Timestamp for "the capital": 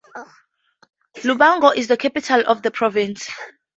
1.87-2.41